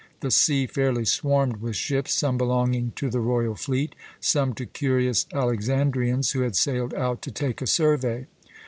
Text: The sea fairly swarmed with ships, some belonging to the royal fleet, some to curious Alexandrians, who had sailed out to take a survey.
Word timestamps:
The 0.21 0.31
sea 0.31 0.65
fairly 0.65 1.05
swarmed 1.05 1.57
with 1.57 1.75
ships, 1.75 2.11
some 2.15 2.35
belonging 2.35 2.91
to 2.95 3.07
the 3.07 3.19
royal 3.19 3.53
fleet, 3.53 3.93
some 4.19 4.55
to 4.55 4.65
curious 4.65 5.27
Alexandrians, 5.31 6.31
who 6.31 6.41
had 6.41 6.55
sailed 6.55 6.95
out 6.95 7.21
to 7.21 7.29
take 7.29 7.61
a 7.61 7.67
survey. 7.67 8.25